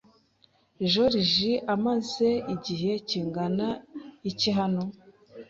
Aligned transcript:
Joriji 0.91 1.51
amaze 1.75 2.29
igihe 2.53 2.91
kingana 3.07 3.67
iki 4.29 4.49
hano? 4.57 4.83